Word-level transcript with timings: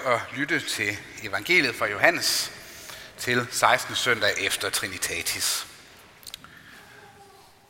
at 0.00 0.20
lytte 0.36 0.60
til 0.60 0.98
evangeliet 1.22 1.74
fra 1.74 1.86
Johannes 1.86 2.52
til 3.18 3.46
16. 3.50 3.94
søndag 3.94 4.34
efter 4.38 4.70
Trinitatis. 4.70 5.66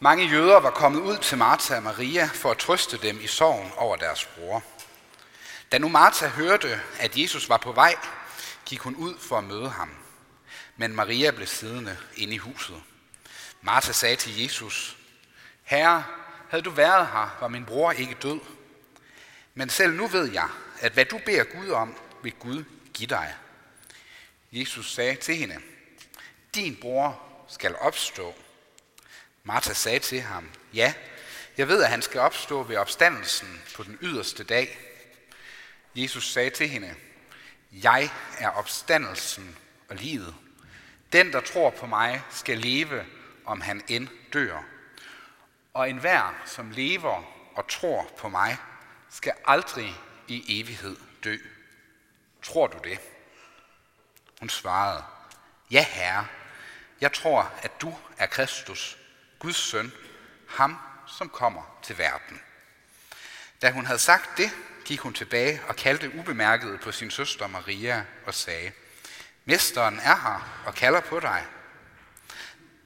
Mange 0.00 0.26
jøder 0.26 0.60
var 0.60 0.70
kommet 0.70 1.00
ud 1.00 1.18
til 1.18 1.38
Martha 1.38 1.76
og 1.76 1.82
Maria 1.82 2.30
for 2.34 2.50
at 2.50 2.58
trøste 2.58 2.96
dem 2.96 3.20
i 3.20 3.26
sorgen 3.26 3.72
over 3.76 3.96
deres 3.96 4.24
bror. 4.24 4.62
Da 5.72 5.78
nu 5.78 5.88
Martha 5.88 6.28
hørte, 6.28 6.80
at 6.98 7.16
Jesus 7.16 7.48
var 7.48 7.56
på 7.56 7.72
vej, 7.72 7.94
gik 8.66 8.80
hun 8.80 8.96
ud 8.96 9.14
for 9.18 9.38
at 9.38 9.44
møde 9.44 9.68
ham. 9.68 9.90
Men 10.76 10.96
Maria 10.96 11.30
blev 11.30 11.46
siddende 11.46 11.96
inde 12.16 12.34
i 12.34 12.38
huset. 12.38 12.82
Martha 13.62 13.92
sagde 13.92 14.16
til 14.16 14.42
Jesus, 14.42 14.96
Herre, 15.62 16.04
havde 16.48 16.62
du 16.62 16.70
været 16.70 17.06
her, 17.06 17.36
var 17.40 17.48
min 17.48 17.64
bror 17.64 17.92
ikke 17.92 18.16
død. 18.22 18.40
Men 19.54 19.68
selv 19.68 19.94
nu 19.94 20.06
ved 20.06 20.32
jeg, 20.32 20.48
at 20.80 20.92
hvad 20.92 21.04
du 21.04 21.20
beder 21.26 21.44
Gud 21.44 21.70
om, 21.70 21.94
vil 22.22 22.32
Gud 22.32 22.64
give 22.94 23.08
dig. 23.08 23.34
Jesus 24.52 24.94
sagde 24.94 25.16
til 25.16 25.36
hende, 25.36 25.60
din 26.54 26.76
bror 26.80 27.22
skal 27.48 27.76
opstå. 27.76 28.34
Martha 29.44 29.72
sagde 29.72 29.98
til 29.98 30.20
ham, 30.20 30.50
ja, 30.74 30.94
jeg 31.56 31.68
ved, 31.68 31.82
at 31.82 31.90
han 31.90 32.02
skal 32.02 32.20
opstå 32.20 32.62
ved 32.62 32.76
opstandelsen 32.76 33.62
på 33.76 33.82
den 33.82 33.98
yderste 34.02 34.44
dag. 34.44 34.78
Jesus 35.94 36.32
sagde 36.32 36.50
til 36.50 36.68
hende, 36.68 36.94
jeg 37.72 38.10
er 38.38 38.48
opstandelsen 38.48 39.56
og 39.88 39.96
livet. 39.96 40.34
Den, 41.12 41.32
der 41.32 41.40
tror 41.40 41.70
på 41.70 41.86
mig, 41.86 42.22
skal 42.30 42.58
leve, 42.58 43.04
om 43.44 43.60
han 43.60 43.82
end 43.88 44.08
dør. 44.32 44.62
Og 45.74 45.90
enhver, 45.90 46.42
som 46.46 46.70
lever 46.70 47.24
og 47.54 47.68
tror 47.68 48.10
på 48.18 48.28
mig, 48.28 48.56
skal 49.10 49.32
aldrig 49.44 49.94
i 50.28 50.60
evighed 50.60 50.96
dø. 51.24 51.38
Tror 52.42 52.66
du 52.66 52.78
det? 52.84 53.00
Hun 54.40 54.48
svarede, 54.48 55.04
ja 55.70 55.86
herre, 55.88 56.26
jeg 57.00 57.12
tror, 57.12 57.52
at 57.62 57.80
du 57.80 57.94
er 58.18 58.26
Kristus, 58.26 58.98
Guds 59.38 59.56
søn, 59.56 59.92
ham 60.48 60.78
som 61.06 61.28
kommer 61.28 61.78
til 61.82 61.98
verden. 61.98 62.40
Da 63.62 63.70
hun 63.70 63.86
havde 63.86 63.98
sagt 63.98 64.38
det, 64.38 64.50
gik 64.84 65.00
hun 65.00 65.14
tilbage 65.14 65.60
og 65.68 65.76
kaldte 65.76 66.14
ubemærket 66.14 66.80
på 66.80 66.92
sin 66.92 67.10
søster 67.10 67.46
Maria 67.46 68.04
og 68.26 68.34
sagde, 68.34 68.72
Mesteren 69.44 69.98
er 69.98 70.16
her 70.16 70.62
og 70.66 70.74
kalder 70.74 71.00
på 71.00 71.20
dig. 71.20 71.44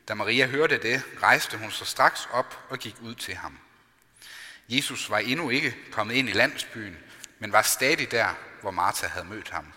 Da 0.09 0.15
Maria 0.15 0.47
hørte 0.47 0.83
det, 0.83 1.03
rejste 1.23 1.59
hun 1.59 1.71
sig 1.71 1.87
straks 1.87 2.29
op 2.33 2.67
og 2.69 2.79
gik 2.79 2.97
ud 3.01 3.15
til 3.15 3.35
ham. 3.35 3.59
Jesus 4.69 5.11
var 5.11 5.19
endnu 5.19 5.51
ikke 5.51 5.77
kommet 5.93 6.15
ind 6.15 6.29
i 6.29 6.33
landsbyen, 6.33 6.99
men 7.39 7.53
var 7.53 7.63
stadig 7.63 8.11
der, 8.11 8.35
hvor 8.61 8.71
Martha 8.71 9.07
havde 9.07 9.27
mødt 9.27 9.51
ham. 9.51 9.73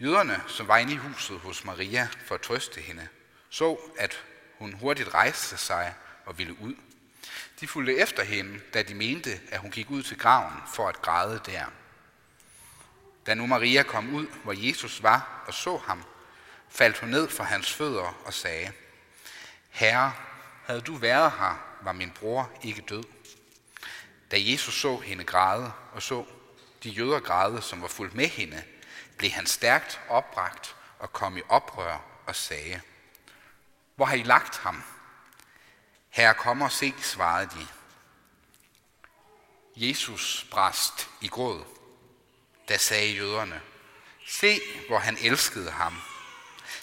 Jøderne, 0.00 0.42
som 0.46 0.68
var 0.68 0.76
inde 0.76 0.92
i 0.92 0.96
huset 0.96 1.38
hos 1.38 1.64
Maria 1.64 2.08
for 2.26 2.34
at 2.34 2.40
trøste 2.40 2.80
hende, 2.80 3.08
så, 3.50 3.78
at 3.98 4.24
hun 4.58 4.72
hurtigt 4.72 5.14
rejste 5.14 5.56
sig 5.56 5.94
og 6.26 6.38
ville 6.38 6.60
ud. 6.60 6.74
De 7.60 7.68
fulgte 7.68 7.96
efter 7.96 8.24
hende, 8.24 8.60
da 8.74 8.82
de 8.82 8.94
mente, 8.94 9.40
at 9.50 9.60
hun 9.60 9.70
gik 9.70 9.90
ud 9.90 10.02
til 10.02 10.18
graven 10.18 10.54
for 10.74 10.88
at 10.88 11.02
græde 11.02 11.40
der. 11.46 11.64
Da 13.26 13.34
nu 13.34 13.46
Maria 13.46 13.82
kom 13.82 14.14
ud, 14.14 14.26
hvor 14.44 14.52
Jesus 14.52 15.02
var 15.02 15.44
og 15.46 15.54
så 15.54 15.76
ham, 15.76 16.04
faldt 16.68 16.98
hun 16.98 17.08
ned 17.08 17.28
for 17.28 17.44
hans 17.44 17.72
fødder 17.72 18.22
og 18.24 18.34
sagde, 18.34 18.72
Herre, 19.70 20.12
havde 20.66 20.80
du 20.80 20.94
været 20.94 21.32
her, 21.32 21.78
var 21.82 21.92
min 21.92 22.10
bror 22.10 22.50
ikke 22.62 22.82
død. 22.82 23.04
Da 24.30 24.36
Jesus 24.40 24.80
så 24.80 24.96
hende 24.96 25.24
græde 25.24 25.72
og 25.92 26.02
så 26.02 26.24
de 26.84 26.90
jøder 26.90 27.20
græde, 27.20 27.62
som 27.62 27.82
var 27.82 27.88
fuldt 27.88 28.14
med 28.14 28.28
hende, 28.28 28.64
blev 29.16 29.30
han 29.30 29.46
stærkt 29.46 30.00
opbragt 30.08 30.76
og 30.98 31.12
kom 31.12 31.36
i 31.36 31.42
oprør 31.48 31.98
og 32.26 32.36
sagde, 32.36 32.80
Hvor 33.96 34.04
har 34.04 34.16
I 34.16 34.22
lagt 34.22 34.58
ham? 34.58 34.82
Herre, 36.10 36.34
kom 36.34 36.62
og 36.62 36.72
se, 36.72 36.94
svarede 37.02 37.50
de. 37.50 37.66
Jesus 39.76 40.46
brast 40.50 41.08
i 41.20 41.28
gråd. 41.28 41.64
Da 42.68 42.76
sagde 42.76 43.14
jøderne, 43.14 43.60
Se, 44.26 44.60
hvor 44.88 44.98
han 44.98 45.18
elskede 45.20 45.70
ham. 45.70 45.94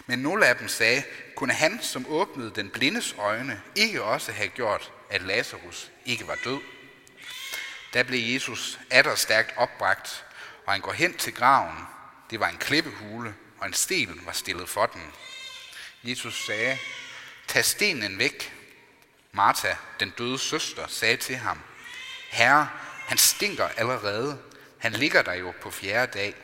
Men 0.06 0.20
nogle 0.20 0.46
af 0.46 0.56
dem 0.56 0.68
sagde, 0.68 1.04
kunne 1.36 1.54
han, 1.54 1.84
som 1.84 2.06
åbnede 2.10 2.52
den 2.56 2.70
blindes 2.70 3.16
øjne, 3.18 3.62
ikke 3.76 4.04
også 4.04 4.32
have 4.32 4.50
gjort, 4.50 4.92
at 5.10 5.22
Lazarus 5.22 5.92
ikke 6.06 6.28
var 6.28 6.38
død? 6.44 6.60
Der 7.94 8.04
blev 8.04 8.34
Jesus 8.34 8.80
atter 8.90 9.16
stærkt 9.16 9.54
opbragt, 9.58 10.26
og 10.66 10.74
han 10.74 10.82
går 10.82 10.94
hen 10.94 11.18
til 11.18 11.34
graven. 11.34 11.78
Det 12.30 12.40
var 12.40 12.48
en 12.48 12.58
klippehule, 12.58 13.36
og 13.60 13.68
en 13.68 13.74
sten 13.74 14.22
var 14.26 14.32
stillet 14.32 14.70
for 14.70 14.86
den. 14.86 15.14
Jesus 16.04 16.46
sagde, 16.46 16.78
tag 17.48 17.66
stenen 17.66 18.20
væk. 18.20 18.54
Martha, 19.32 19.76
den 20.00 20.10
døde 20.10 20.40
søster, 20.40 20.88
sagde 20.88 21.18
til 21.18 21.36
ham, 21.36 21.60
Herre, 22.30 22.70
han 23.08 23.18
stinker 23.18 23.68
allerede. 23.68 24.42
Han 24.78 24.92
ligger 24.92 25.22
der 25.22 25.34
jo 25.34 25.54
på 25.62 25.72
fjerde 25.72 26.20
dag. 26.20 26.36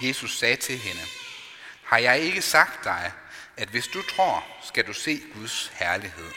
Jesus 0.00 0.38
sagde 0.38 0.56
til 0.56 0.78
hende, 0.78 1.02
har 1.84 1.98
jeg 1.98 2.20
ikke 2.20 2.42
sagt 2.42 2.84
dig, 2.84 3.12
at 3.56 3.68
hvis 3.68 3.86
du 3.86 4.02
tror, 4.02 4.46
skal 4.62 4.86
du 4.86 4.92
se 4.92 5.22
Guds 5.34 5.72
herlighed? 5.74 6.30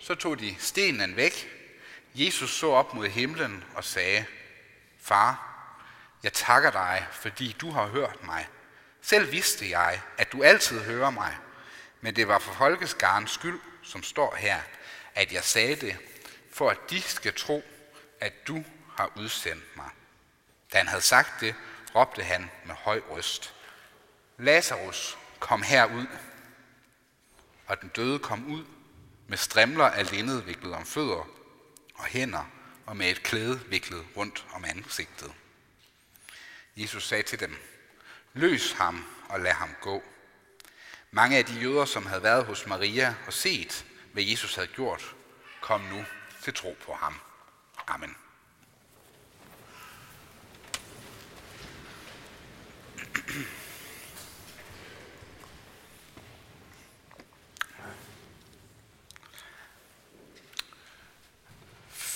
Så 0.00 0.14
tog 0.14 0.38
de 0.40 0.56
stenen 0.58 1.16
væk. 1.16 1.53
Jesus 2.14 2.50
så 2.50 2.70
op 2.70 2.94
mod 2.94 3.08
himlen 3.08 3.64
og 3.74 3.84
sagde, 3.84 4.24
Far, 5.00 5.50
jeg 6.22 6.32
takker 6.32 6.70
dig, 6.70 7.06
fordi 7.12 7.56
du 7.60 7.70
har 7.70 7.86
hørt 7.86 8.24
mig. 8.24 8.48
Selv 9.02 9.32
vidste 9.32 9.70
jeg, 9.70 10.00
at 10.18 10.32
du 10.32 10.42
altid 10.42 10.80
hører 10.80 11.10
mig, 11.10 11.36
men 12.00 12.16
det 12.16 12.28
var 12.28 12.38
for 12.38 12.52
folkeskarens 12.52 13.30
skyld, 13.30 13.60
som 13.82 14.02
står 14.02 14.34
her, 14.34 14.60
at 15.14 15.32
jeg 15.32 15.44
sagde 15.44 15.76
det, 15.76 15.96
for 16.52 16.70
at 16.70 16.78
de 16.90 17.02
skal 17.02 17.34
tro, 17.34 17.64
at 18.20 18.48
du 18.48 18.64
har 18.96 19.12
udsendt 19.16 19.76
mig. 19.76 19.90
Da 20.72 20.78
han 20.78 20.88
havde 20.88 21.02
sagt 21.02 21.40
det, 21.40 21.54
råbte 21.94 22.22
han 22.22 22.50
med 22.64 22.74
høj 22.74 23.00
røst. 23.10 23.54
Lazarus, 24.38 25.18
kom 25.38 25.62
herud. 25.62 26.06
Og 27.66 27.80
den 27.80 27.88
døde 27.88 28.18
kom 28.18 28.46
ud 28.52 28.64
med 29.28 29.38
strimler 29.38 29.84
af 29.84 30.10
linned 30.10 30.42
viklet 30.42 30.74
om 30.74 30.86
fødder 30.86 31.28
og 32.04 32.10
hænder 32.10 32.44
og 32.86 32.96
med 32.96 33.10
et 33.10 33.22
klæde 33.22 33.60
viklet 33.68 34.06
rundt 34.16 34.46
om 34.52 34.64
ansigtet. 34.64 35.32
Jesus 36.76 37.08
sagde 37.08 37.22
til 37.22 37.40
dem, 37.40 37.56
løs 38.34 38.72
ham 38.72 39.04
og 39.28 39.40
lad 39.40 39.52
ham 39.52 39.70
gå. 39.80 40.02
Mange 41.10 41.38
af 41.38 41.44
de 41.44 41.60
jøder, 41.60 41.84
som 41.84 42.06
havde 42.06 42.22
været 42.22 42.44
hos 42.44 42.66
Maria 42.66 43.14
og 43.26 43.32
set, 43.32 43.86
hvad 44.12 44.22
Jesus 44.22 44.54
havde 44.54 44.68
gjort, 44.68 45.14
kom 45.60 45.80
nu 45.80 46.04
til 46.42 46.54
tro 46.54 46.76
på 46.86 46.92
ham. 46.92 47.14
Amen. 47.86 48.16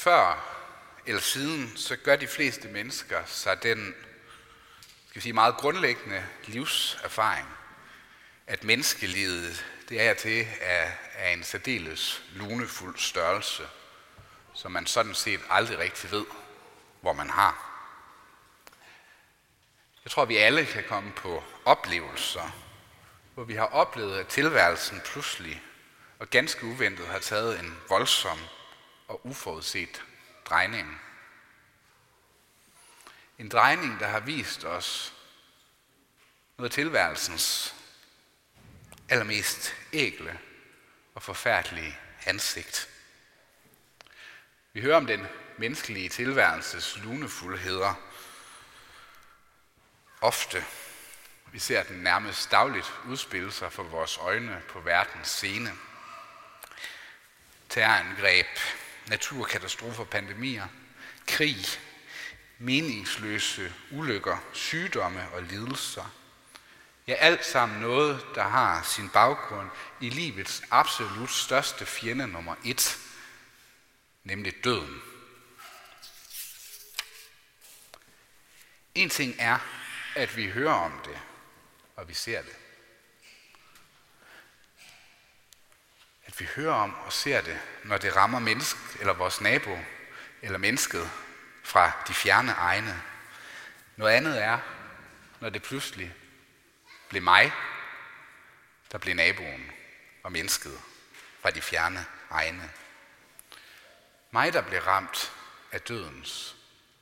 Før 0.08 0.54
eller 1.06 1.20
siden, 1.20 1.76
så 1.76 1.96
gør 1.96 2.16
de 2.16 2.26
fleste 2.26 2.68
mennesker 2.68 3.24
sig 3.26 3.62
den 3.62 3.94
skal 5.08 5.14
vi 5.14 5.20
sige, 5.20 5.32
meget 5.32 5.56
grundlæggende 5.56 6.26
livserfaring, 6.44 7.48
at 8.46 8.64
menneskelivet, 8.64 9.66
det 9.88 10.00
er 10.00 10.14
til 10.14 10.46
er, 10.60 10.90
er 11.14 11.32
en 11.32 11.44
særdeles 11.44 12.22
lunefuld 12.32 12.98
størrelse, 12.98 13.62
som 14.54 14.72
man 14.72 14.86
sådan 14.86 15.14
set 15.14 15.40
aldrig 15.50 15.78
rigtig 15.78 16.10
ved, 16.10 16.24
hvor 17.00 17.12
man 17.12 17.30
har. 17.30 17.70
Jeg 20.04 20.10
tror, 20.10 20.24
vi 20.24 20.36
alle 20.36 20.66
kan 20.66 20.84
komme 20.88 21.12
på 21.12 21.44
oplevelser, 21.64 22.50
hvor 23.34 23.44
vi 23.44 23.54
har 23.54 23.66
oplevet, 23.66 24.18
at 24.18 24.26
tilværelsen 24.26 25.00
pludselig 25.04 25.62
og 26.18 26.30
ganske 26.30 26.66
uventet 26.66 27.06
har 27.06 27.18
taget 27.18 27.60
en 27.60 27.78
voldsom 27.88 28.38
og 29.08 29.26
uforudset 29.26 30.04
drejning. 30.44 31.00
En 33.38 33.48
drejning, 33.48 34.00
der 34.00 34.06
har 34.06 34.20
vist 34.20 34.64
os 34.64 35.14
noget 36.56 36.70
af 36.70 36.74
tilværelsens 36.74 37.74
allermest 39.08 39.74
ægle 39.92 40.38
og 41.14 41.22
forfærdelige 41.22 41.98
ansigt. 42.26 42.88
Vi 44.72 44.80
hører 44.80 44.96
om 44.96 45.06
den 45.06 45.26
menneskelige 45.56 46.08
tilværelses 46.08 46.96
lunefuldheder 46.96 47.94
ofte. 50.20 50.64
Vi 51.52 51.58
ser 51.58 51.82
den 51.82 51.96
nærmest 51.96 52.50
dagligt 52.50 52.92
udspille 53.06 53.52
sig 53.52 53.72
for 53.72 53.82
vores 53.82 54.18
øjne 54.18 54.62
på 54.68 54.80
verdens 54.80 55.28
scene. 55.28 55.72
Terrorangreb, 57.68 58.46
naturkatastrofer, 59.08 60.04
pandemier, 60.04 60.66
krig, 61.26 61.66
meningsløse 62.58 63.72
ulykker, 63.90 64.36
sygdomme 64.52 65.28
og 65.32 65.42
lidelser. 65.42 66.14
Ja, 67.06 67.12
alt 67.12 67.46
sammen 67.46 67.80
noget, 67.80 68.26
der 68.34 68.42
har 68.42 68.82
sin 68.82 69.08
baggrund 69.08 69.70
i 70.00 70.08
livets 70.08 70.62
absolut 70.70 71.30
største 71.30 71.86
fjende 71.86 72.26
nummer 72.26 72.54
et, 72.64 72.98
nemlig 74.24 74.64
døden. 74.64 75.02
En 78.94 79.10
ting 79.10 79.34
er, 79.38 79.58
at 80.16 80.36
vi 80.36 80.50
hører 80.50 80.72
om 80.72 81.00
det, 81.04 81.18
og 81.96 82.08
vi 82.08 82.14
ser 82.14 82.42
det. 82.42 82.56
Vi 86.40 86.48
hører 86.56 86.74
om 86.74 86.94
og 86.94 87.12
ser 87.12 87.40
det, 87.40 87.60
når 87.84 87.98
det 87.98 88.16
rammer 88.16 88.38
menneske, 88.38 88.80
eller 89.00 89.12
vores 89.12 89.40
nabo, 89.40 89.78
eller 90.42 90.58
mennesket 90.58 91.10
fra 91.64 91.92
de 92.08 92.14
fjerne 92.14 92.52
egne. 92.52 93.02
Noget 93.96 94.12
andet 94.12 94.42
er, 94.42 94.58
når 95.40 95.50
det 95.50 95.62
pludselig 95.62 96.14
blev 97.08 97.22
mig, 97.22 97.52
der 98.92 98.98
blev 98.98 99.14
naboen 99.14 99.70
og 100.22 100.32
mennesket 100.32 100.80
fra 101.40 101.50
de 101.50 101.62
fjerne 101.62 102.04
egne. 102.30 102.70
Mig, 104.30 104.52
der 104.52 104.62
blev 104.62 104.80
ramt 104.80 105.32
af 105.72 105.80
dødens 105.80 106.56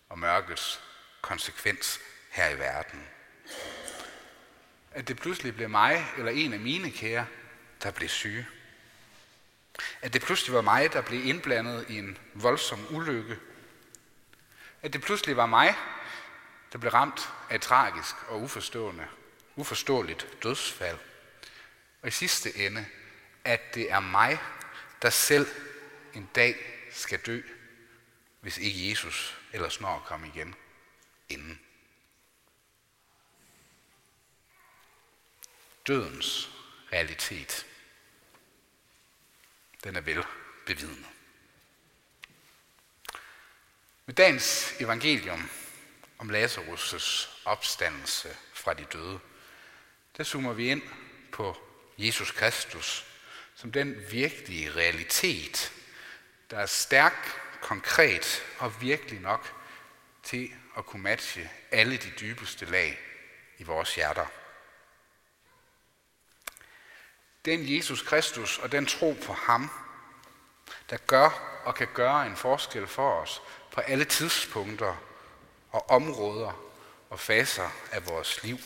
og 0.09 0.19
mørkets 0.19 0.81
konsekvens 1.21 2.01
her 2.31 2.49
i 2.49 2.59
verden. 2.59 3.07
At 4.91 5.09
det 5.09 5.21
pludselig 5.21 5.55
blev 5.55 5.71
mig 5.71 6.07
eller 6.19 6.33
en 6.33 6.53
af 6.53 6.61
mine 6.61 6.91
kære, 6.91 7.27
der 7.83 7.91
blev 7.91 8.09
syge. 8.09 8.47
At 10.03 10.13
det 10.13 10.23
pludselig 10.23 10.55
var 10.55 10.61
mig, 10.61 10.93
der 10.93 11.01
blev 11.01 11.27
indblandet 11.27 11.87
i 11.89 11.99
en 11.99 12.19
voldsom 12.35 12.87
ulykke. 12.91 13.39
At 14.83 14.93
det 14.93 15.03
pludselig 15.03 15.37
var 15.37 15.47
mig, 15.47 15.75
der 16.73 16.79
blev 16.79 16.93
ramt 16.93 17.29
af 17.51 17.55
et 17.55 17.63
tragisk 17.63 18.15
og 18.29 18.41
uforstående, 18.41 19.07
uforståeligt 19.57 20.27
dødsfald. 20.43 20.99
Og 22.03 22.09
i 22.09 22.11
sidste 22.11 22.57
ende, 22.57 22.87
at 23.45 23.75
det 23.75 23.91
er 23.91 24.01
mig, 24.01 24.39
der 25.03 25.11
selv 25.11 25.47
en 26.15 26.31
dag 26.35 26.57
skal 26.93 27.19
dø, 27.19 27.43
hvis 28.41 28.59
ikke 28.59 28.91
Jesus 28.91 29.39
ellers 29.53 29.81
når 29.81 29.97
at 29.97 30.05
komme 30.05 30.29
igen 30.29 30.55
inden. 31.29 31.61
Dødens 35.87 36.51
realitet, 36.93 37.67
den 39.85 39.97
er 39.97 40.01
vel 40.01 40.25
bevidnet. 40.67 41.07
Med 44.07 44.15
dagens 44.15 44.75
evangelium 44.81 45.51
om 46.19 46.31
Lazarus' 46.31 47.29
opstandelse 47.45 48.37
fra 48.53 48.75
de 48.75 48.85
døde, 48.85 49.19
der 50.17 50.25
zoomer 50.25 50.53
vi 50.53 50.71
ind 50.71 50.83
på 51.33 51.57
Jesus 51.99 52.31
Kristus 52.31 53.07
som 53.57 53.73
den 53.73 53.97
virkelige 54.11 54.71
realitet, 54.71 55.73
der 56.51 56.59
er 56.59 56.67
stærk, 56.67 57.41
konkret 57.61 58.43
og 58.59 58.81
virkelig 58.81 59.21
nok 59.21 59.55
til 60.23 60.53
at 60.79 60.87
kunne 60.87 61.03
matche 61.03 61.51
alle 61.71 61.97
de 61.97 62.13
dybeste 62.21 62.65
lag 62.65 62.99
i 63.59 63.63
vores 63.63 63.95
hjerter. 63.95 64.27
Den 67.47 67.77
Jesus 67.77 68.03
Kristus 68.03 68.59
og 68.59 68.73
den 68.73 68.87
tro 68.87 69.17
på 69.27 69.33
ham, 69.33 69.71
der 70.91 70.97
gør 70.97 71.61
og 71.65 71.75
kan 71.75 71.89
gøre 71.95 72.27
en 72.27 72.37
forskel 72.37 72.87
for 72.87 73.21
os 73.21 73.43
på 73.73 73.81
alle 73.81 74.05
tidspunkter 74.05 74.97
og 75.71 75.91
områder 75.91 76.53
og 77.11 77.21
faser 77.21 77.71
af 77.93 78.09
vores 78.09 78.43
liv. 78.43 78.59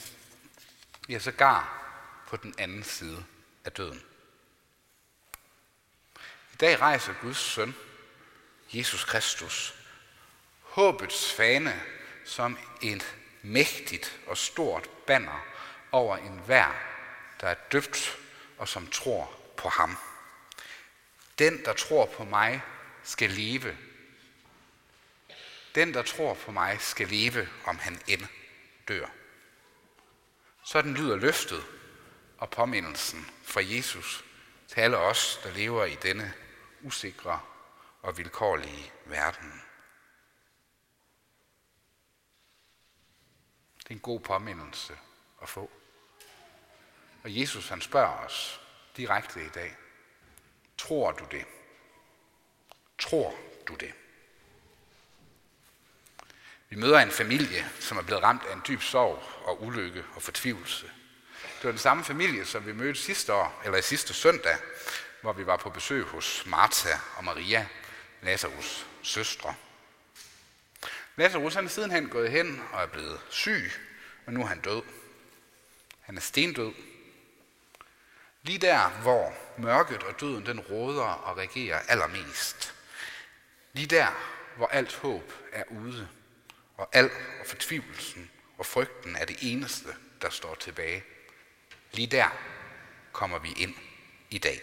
Vi 1.07 1.15
er 1.15 1.19
sågar 1.19 1.81
på 2.29 2.37
den 2.37 2.55
anden 2.59 2.85
side 2.85 3.25
af 3.65 3.73
døden. 3.73 4.03
I 6.53 6.57
dag 6.61 6.81
rejser 6.81 7.15
Guds 7.23 7.39
søn, 7.39 7.75
Jesus 8.73 9.05
Kristus, 9.05 9.75
håbets 10.63 11.33
fane 11.33 11.83
som 12.25 12.59
et 12.83 13.17
mægtigt 13.43 14.21
og 14.27 14.37
stort 14.37 14.91
banner 15.07 15.45
over 15.93 16.17
enhver, 16.17 16.75
der 17.41 17.49
er 17.49 17.55
døbt 17.73 18.19
og 18.61 18.69
som 18.69 18.91
tror 18.91 19.33
på 19.57 19.69
ham. 19.69 19.97
Den, 21.39 21.65
der 21.65 21.73
tror 21.73 22.07
på 22.07 22.25
mig, 22.25 22.63
skal 23.03 23.31
leve. 23.31 23.77
Den, 25.75 25.95
der 25.95 26.03
tror 26.03 26.35
på 26.35 26.53
mig, 26.53 26.81
skal 26.81 27.09
leve, 27.09 27.49
om 27.65 27.79
han 27.79 28.01
end 28.07 28.27
dør. 28.89 29.07
Sådan 30.65 30.95
lyder 30.95 31.17
løftet 31.17 31.65
og 32.39 32.51
påmindelsen 32.51 33.31
fra 33.43 33.61
Jesus 33.65 34.25
til 34.69 34.81
alle 34.81 34.97
os, 34.97 35.41
der 35.43 35.51
lever 35.51 35.85
i 35.85 35.95
denne 35.95 36.35
usikre 36.83 37.41
og 38.03 38.19
vilkårlige 38.19 38.93
verden. 39.05 39.63
Det 43.79 43.91
er 43.91 43.95
en 43.95 44.01
god 44.01 44.21
påmindelse 44.21 44.99
at 45.43 45.49
få. 45.49 45.71
Og 47.23 47.41
Jesus 47.41 47.69
han 47.69 47.81
spørger 47.81 48.25
os 48.27 48.61
direkte 48.97 49.45
i 49.45 49.49
dag. 49.49 49.77
Tror 50.79 51.13
du 51.13 51.25
det? 51.31 51.45
Tror 52.99 53.35
du 53.69 53.75
det? 53.75 53.93
Vi 56.69 56.77
møder 56.77 56.99
en 56.99 57.11
familie, 57.11 57.71
som 57.81 57.99
er 57.99 58.03
blevet 58.03 58.23
ramt 58.23 58.43
af 58.45 58.55
en 58.55 58.63
dyb 58.69 58.83
sorg 58.83 59.23
og 59.45 59.63
ulykke 59.63 60.05
og 60.15 60.23
fortvivlelse. 60.23 60.91
Det 61.43 61.65
var 61.65 61.71
den 61.71 61.79
samme 61.79 62.05
familie, 62.05 62.45
som 62.45 62.67
vi 62.67 62.73
mødte 62.73 63.01
sidste 63.01 63.33
år, 63.33 63.63
eller 63.65 63.81
sidste 63.81 64.15
søndag, 64.15 64.57
hvor 65.21 65.33
vi 65.33 65.47
var 65.47 65.57
på 65.57 65.71
besøg 65.71 66.05
hos 66.05 66.47
Martha 66.47 66.99
og 67.17 67.25
Maria, 67.25 67.69
Lazarus 68.23 68.87
søstre. 69.03 69.55
Lazarus 71.17 71.55
han 71.55 71.65
er 71.65 71.69
sidenhen 71.69 72.09
gået 72.09 72.31
hen 72.31 72.63
og 72.73 72.83
er 72.83 72.87
blevet 72.87 73.21
syg, 73.31 73.73
og 74.27 74.33
nu 74.33 74.43
er 74.43 74.47
han 74.47 74.61
død. 74.61 74.83
Han 76.01 76.17
er 76.17 76.21
stendød. 76.21 76.73
Lige 78.43 78.59
der, 78.59 78.89
hvor 78.89 79.35
mørket 79.57 80.03
og 80.03 80.21
døden 80.21 80.47
den 80.47 80.61
råder 80.61 81.03
og 81.03 81.37
regerer 81.37 81.79
allermest. 81.79 82.75
Lige 83.73 83.87
der, 83.87 84.07
hvor 84.57 84.67
alt 84.67 84.97
håb 84.97 85.33
er 85.53 85.65
ude, 85.69 86.09
og 86.77 86.89
al 86.93 87.11
og 87.41 87.47
fortvivlelsen 87.47 88.31
og 88.59 88.67
frygten 88.67 89.17
er 89.17 89.25
det 89.25 89.37
eneste, 89.41 89.89
der 90.23 90.31
står 90.31 90.55
tilbage. 90.55 91.05
Lige 91.93 92.07
der 92.07 92.29
kommer 93.13 93.39
vi 93.39 93.53
ind 93.53 93.75
i 94.31 94.39
dag. 94.39 94.61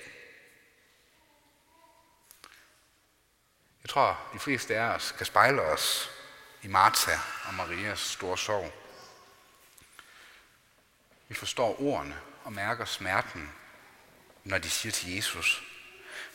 Jeg 3.84 3.90
tror, 3.90 4.30
de 4.34 4.40
fleste 4.40 4.76
af 4.76 4.96
os 4.96 5.12
kan 5.12 5.26
spejle 5.26 5.62
os 5.62 6.12
i 6.62 6.68
Martha 6.68 7.18
og 7.48 7.54
Marias 7.54 8.00
store 8.00 8.38
sorg. 8.38 8.74
Vi 11.28 11.36
forstår 11.36 11.82
ordene 11.82 12.22
og 12.44 12.54
mærker 12.54 12.86
smerten, 12.86 13.52
når 14.48 14.58
de 14.58 14.70
siger 14.70 14.92
til 14.92 15.16
Jesus, 15.16 15.64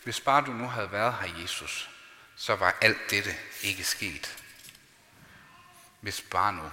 hvis 0.05 0.21
bare 0.21 0.45
du 0.47 0.53
nu 0.53 0.69
havde 0.69 0.93
været 0.93 1.15
her, 1.15 1.41
Jesus, 1.43 1.91
så 2.37 2.57
var 2.57 2.77
alt 2.81 3.11
dette 3.11 3.37
ikke 3.63 3.85
sket. 3.85 4.45
Hvis 6.01 6.21
bare 6.21 6.53
nu. 6.53 6.71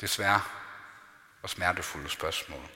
Desværre 0.00 0.42
og 1.42 1.50
smertefulde 1.50 2.08
spørgsmål. 2.08 2.68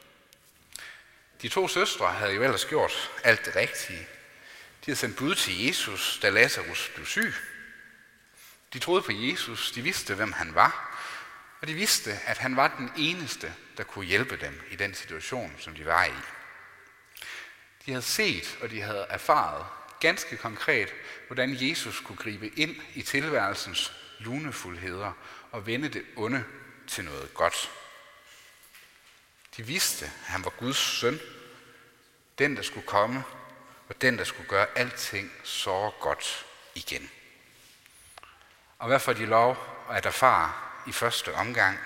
De 1.42 1.48
to 1.48 1.68
søstre 1.68 2.12
havde 2.12 2.32
jo 2.32 2.42
ellers 2.42 2.64
gjort 2.64 3.10
alt 3.24 3.44
det 3.44 3.56
rigtige. 3.56 4.00
De 4.80 4.84
havde 4.84 4.98
sendt 4.98 5.16
bud 5.16 5.34
til 5.34 5.66
Jesus, 5.66 6.18
da 6.22 6.30
Lazarus 6.30 6.90
blev 6.94 7.06
syg. 7.06 7.34
De 8.72 8.78
troede 8.78 9.02
på 9.02 9.12
Jesus, 9.12 9.72
de 9.72 9.82
vidste, 9.82 10.14
hvem 10.14 10.32
han 10.32 10.54
var, 10.54 10.85
og 11.60 11.68
de 11.68 11.74
vidste, 11.74 12.12
at 12.12 12.38
han 12.38 12.56
var 12.56 12.76
den 12.78 12.90
eneste, 12.96 13.54
der 13.76 13.84
kunne 13.84 14.04
hjælpe 14.04 14.36
dem 14.36 14.62
i 14.70 14.76
den 14.76 14.94
situation, 14.94 15.56
som 15.58 15.74
de 15.74 15.84
var 15.84 16.04
i. 16.04 16.12
De 17.86 17.90
havde 17.90 18.02
set, 18.02 18.58
og 18.62 18.70
de 18.70 18.80
havde 18.80 19.06
erfaret 19.10 19.66
ganske 20.00 20.36
konkret, 20.36 20.94
hvordan 21.26 21.56
Jesus 21.60 22.00
kunne 22.00 22.16
gribe 22.16 22.48
ind 22.48 22.76
i 22.94 23.02
tilværelsens 23.02 23.92
lunefuldheder 24.18 25.12
og 25.52 25.66
vende 25.66 25.88
det 25.88 26.04
onde 26.16 26.44
til 26.86 27.04
noget 27.04 27.34
godt. 27.34 27.70
De 29.56 29.62
vidste, 29.62 30.04
at 30.04 30.12
han 30.24 30.44
var 30.44 30.50
Guds 30.50 30.76
søn, 30.76 31.20
den 32.38 32.56
der 32.56 32.62
skulle 32.62 32.86
komme, 32.86 33.24
og 33.88 34.00
den 34.00 34.18
der 34.18 34.24
skulle 34.24 34.48
gøre 34.48 34.66
alting 34.78 35.32
så 35.44 35.90
godt 36.00 36.46
igen. 36.74 37.10
Og 38.78 38.86
hvad 38.86 39.00
får 39.00 39.12
de 39.12 39.26
lov 39.26 39.56
at 39.90 40.06
erfare 40.06 40.65
i 40.86 40.92
første 40.92 41.34
omgang? 41.34 41.78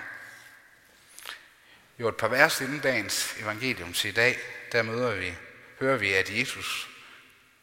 Jo, 1.99 2.07
et 2.07 2.17
par 2.17 2.27
vers 2.27 2.61
inden 2.61 2.79
dagens 2.79 3.35
evangelium 3.39 3.93
til 3.93 4.09
i 4.09 4.13
dag, 4.13 4.39
der 4.71 4.83
møder 4.83 5.15
vi, 5.15 5.35
hører 5.79 5.97
vi, 5.97 6.13
at 6.13 6.39
Jesus 6.39 6.89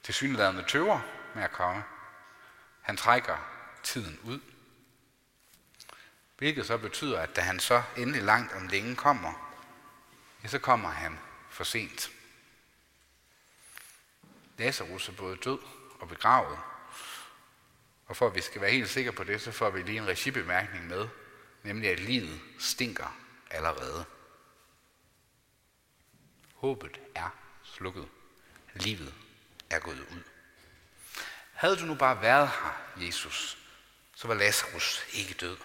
til 0.03 0.15
synlædende 0.15 0.65
tøver 0.69 1.01
med 1.35 1.43
at 1.43 1.53
komme. 1.53 1.85
Han 2.83 2.97
trækker 2.97 3.37
tiden 3.83 4.19
ud. 4.25 4.41
Hvilket 6.39 6.67
så 6.67 6.79
betyder, 6.79 7.21
at 7.21 7.37
da 7.37 7.41
han 7.41 7.61
så 7.61 7.83
endelig 7.97 8.23
langt 8.23 8.53
om 8.53 8.69
længe 8.69 8.97
kommer, 8.97 9.55
ja, 10.43 10.49
så 10.49 10.59
kommer 10.59 10.91
han 10.91 11.19
for 11.51 11.65
sent. 11.65 12.11
Lazarus 14.59 15.09
er 15.09 15.13
både 15.13 15.37
død 15.37 15.59
og 16.01 16.09
begravet. 16.09 16.59
Og 18.07 18.17
for 18.17 18.27
at 18.27 18.35
vi 18.35 18.41
skal 18.41 18.61
være 18.61 18.71
helt 18.71 18.91
sikre 18.91 19.13
på 19.13 19.25
det, 19.25 19.43
så 19.43 19.53
får 19.53 19.71
vi 19.71 19.83
lige 19.83 19.99
en 19.99 20.07
regibemærkning 20.07 20.87
med, 20.87 21.09
nemlig 21.63 21.91
at 21.91 22.01
livet 22.01 22.41
stinker 22.59 23.17
allerede. 23.51 24.05
Håbet 26.55 27.01
er 27.15 27.31
slukket. 27.63 28.09
Livet 28.75 29.15
er 29.71 29.79
gået 29.79 30.01
ud. 30.01 30.23
Havde 31.53 31.77
du 31.77 31.85
nu 31.85 31.95
bare 31.95 32.23
været 32.23 32.49
her, 32.49 33.05
Jesus, 33.07 33.59
så 34.15 34.29
var 34.29 34.35
Lazarus 34.35 35.07
ikke 35.13 35.35
død. 35.35 35.57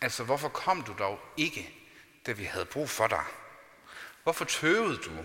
Altså, 0.00 0.24
hvorfor 0.24 0.48
kom 0.48 0.82
du 0.82 0.94
dog 0.98 1.20
ikke, 1.36 1.88
da 2.26 2.32
vi 2.32 2.44
havde 2.44 2.64
brug 2.64 2.90
for 2.90 3.06
dig? 3.06 3.24
Hvorfor 4.22 4.44
tøvede 4.44 4.96
du, 4.96 5.24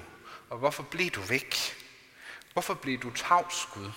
og 0.49 0.57
hvorfor 0.57 0.83
blev 0.83 1.09
du 1.09 1.21
væk? 1.21 1.55
Hvorfor 2.53 2.73
blev 2.73 2.99
du 2.99 3.11
tavs, 3.11 3.67
Gud? 3.73 3.91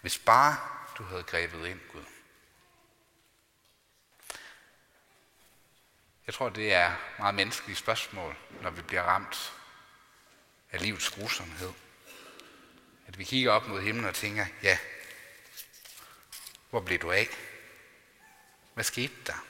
Hvis 0.00 0.18
bare 0.18 0.56
du 0.98 1.02
havde 1.02 1.22
grebet 1.22 1.66
ind, 1.66 1.80
Gud. 1.92 2.04
Jeg 6.26 6.34
tror, 6.34 6.48
det 6.48 6.72
er 6.72 6.96
meget 7.18 7.34
menneskelige 7.34 7.76
spørgsmål, 7.76 8.36
når 8.62 8.70
vi 8.70 8.82
bliver 8.82 9.02
ramt 9.02 9.52
af 10.72 10.82
livets 10.82 11.10
grusomhed. 11.10 11.72
At 13.06 13.18
vi 13.18 13.24
kigger 13.24 13.52
op 13.52 13.66
mod 13.66 13.82
himlen 13.82 14.04
og 14.04 14.14
tænker, 14.14 14.46
ja, 14.62 14.78
hvor 16.70 16.80
blev 16.80 16.98
du 16.98 17.10
af? 17.10 17.28
Hvad 18.74 18.84
skete 18.84 19.14
der? 19.26 19.44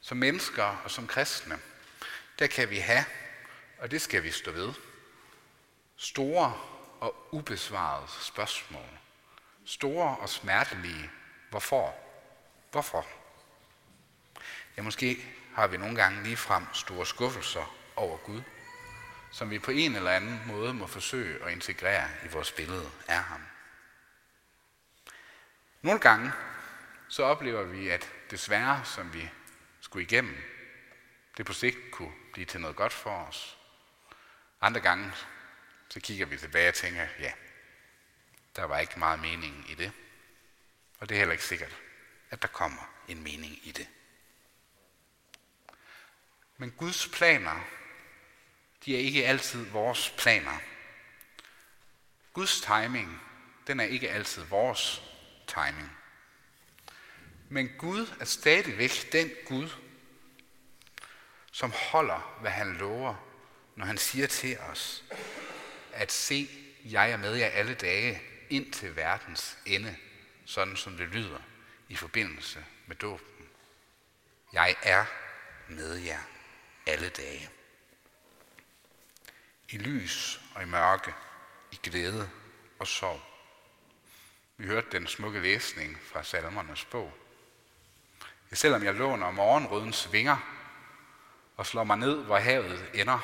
Som 0.00 0.16
mennesker 0.16 0.64
og 0.64 0.90
som 0.90 1.06
kristne, 1.06 1.58
der 2.38 2.46
kan 2.46 2.70
vi 2.70 2.78
have, 2.78 3.04
og 3.78 3.90
det 3.90 4.02
skal 4.02 4.22
vi 4.22 4.30
stå 4.30 4.50
ved, 4.50 4.72
store 5.96 6.60
og 7.00 7.28
ubesvarede 7.30 8.08
spørgsmål. 8.20 8.98
Store 9.66 10.16
og 10.16 10.28
smertelige. 10.28 11.10
Hvorfor? 11.50 11.94
Hvorfor? 12.70 13.19
Ja, 14.80 14.84
måske 14.84 15.26
har 15.54 15.66
vi 15.66 15.76
nogle 15.76 15.96
gange 15.96 16.22
lige 16.22 16.36
frem 16.36 16.74
store 16.74 17.06
skuffelser 17.06 17.76
over 17.96 18.16
Gud, 18.16 18.42
som 19.32 19.50
vi 19.50 19.58
på 19.58 19.70
en 19.70 19.96
eller 19.96 20.10
anden 20.10 20.40
måde 20.46 20.74
må 20.74 20.86
forsøge 20.86 21.44
at 21.44 21.52
integrere 21.52 22.08
i 22.24 22.28
vores 22.28 22.52
billede 22.52 22.90
af 23.08 23.22
ham. 23.22 23.40
Nogle 25.82 26.00
gange 26.00 26.32
så 27.08 27.22
oplever 27.22 27.62
vi, 27.62 27.88
at 27.88 28.12
det 28.30 28.40
svære, 28.40 28.84
som 28.84 29.14
vi 29.14 29.30
skulle 29.80 30.02
igennem, 30.02 30.36
det 31.36 31.46
på 31.46 31.52
sigt 31.52 31.78
kunne 31.92 32.14
blive 32.32 32.46
til 32.46 32.60
noget 32.60 32.76
godt 32.76 32.92
for 32.92 33.10
os. 33.10 33.58
Andre 34.60 34.80
gange, 34.80 35.12
så 35.88 36.00
kigger 36.00 36.26
vi 36.26 36.36
tilbage 36.36 36.68
og 36.68 36.74
tænker, 36.74 37.06
ja, 37.18 37.32
der 38.56 38.64
var 38.64 38.78
ikke 38.78 38.98
meget 38.98 39.20
mening 39.20 39.70
i 39.70 39.74
det. 39.74 39.92
Og 40.98 41.08
det 41.08 41.14
er 41.14 41.18
heller 41.18 41.32
ikke 41.32 41.44
sikkert, 41.44 41.76
at 42.30 42.42
der 42.42 42.48
kommer 42.48 42.94
en 43.08 43.22
mening 43.22 43.66
i 43.66 43.72
det. 43.72 43.88
Men 46.60 46.70
Guds 46.70 47.08
planer, 47.08 47.64
de 48.84 48.94
er 48.94 48.98
ikke 48.98 49.26
altid 49.26 49.64
vores 49.64 50.14
planer. 50.18 50.58
Guds 52.32 52.60
timing, 52.60 53.20
den 53.66 53.80
er 53.80 53.84
ikke 53.84 54.10
altid 54.10 54.42
vores 54.42 55.02
timing. 55.46 55.90
Men 57.48 57.70
Gud 57.78 58.06
er 58.20 58.24
stadigvæk 58.24 59.12
den 59.12 59.30
Gud, 59.46 59.68
som 61.52 61.72
holder, 61.90 62.38
hvad 62.40 62.50
han 62.50 62.76
lover, 62.76 63.14
når 63.76 63.86
han 63.86 63.98
siger 63.98 64.26
til 64.26 64.58
os, 64.58 65.04
at 65.92 66.12
se, 66.12 66.48
jeg 66.84 67.10
er 67.10 67.16
med 67.16 67.34
jer 67.34 67.48
alle 67.48 67.74
dage 67.74 68.22
ind 68.50 68.72
til 68.72 68.96
verdens 68.96 69.58
ende, 69.66 69.96
sådan 70.46 70.76
som 70.76 70.96
det 70.96 71.08
lyder 71.08 71.40
i 71.88 71.96
forbindelse 71.96 72.64
med 72.86 72.96
dåben. 72.96 73.48
Jeg 74.52 74.76
er 74.82 75.04
med 75.68 75.94
jer 75.96 76.20
alle 76.90 77.08
dage. 77.08 77.50
I 79.68 79.78
lys 79.78 80.40
og 80.54 80.62
i 80.62 80.66
mørke, 80.66 81.14
i 81.72 81.78
glæde 81.82 82.30
og 82.78 82.86
sorg. 82.86 83.20
Vi 84.56 84.66
hørte 84.66 84.86
den 84.92 85.06
smukke 85.06 85.40
læsning 85.40 85.98
fra 86.02 86.22
Salmernes 86.22 86.84
bog. 86.84 87.12
Ja, 88.50 88.56
selvom 88.56 88.84
jeg 88.84 88.94
låner 88.94 89.30
morgenrødens 89.30 90.12
vinger 90.12 90.36
og 91.56 91.66
slår 91.66 91.84
mig 91.84 91.98
ned, 91.98 92.24
hvor 92.24 92.38
havet 92.38 92.90
ender, 92.94 93.18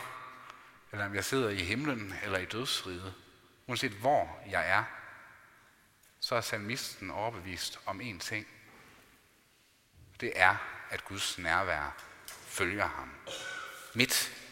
eller 0.92 1.06
om 1.06 1.14
jeg 1.14 1.24
sidder 1.24 1.48
i 1.48 1.64
himlen 1.64 2.14
eller 2.22 2.38
i 2.38 2.44
dødsriget, 2.44 3.14
uanset 3.66 3.92
hvor 3.92 4.40
jeg 4.50 4.68
er, 4.68 4.84
så 6.20 6.34
er 6.34 6.40
salmisten 6.40 7.10
overbevist 7.10 7.78
om 7.86 8.00
én 8.00 8.18
ting. 8.18 8.46
Det 10.20 10.32
er, 10.34 10.56
at 10.90 11.04
Guds 11.04 11.38
nærvær 11.38 11.96
følger 12.28 12.86
ham 12.86 13.10